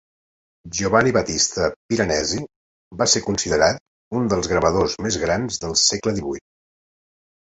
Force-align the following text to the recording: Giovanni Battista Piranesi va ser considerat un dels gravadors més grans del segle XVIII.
Giovanni 0.77 1.11
Battista 1.17 1.65
Piranesi 1.91 2.41
va 3.01 3.07
ser 3.13 3.23
considerat 3.27 3.79
un 4.21 4.33
dels 4.33 4.51
gravadors 4.55 4.97
més 5.09 5.23
grans 5.25 5.61
del 5.67 5.77
segle 5.87 6.17
XVIII. 6.21 6.45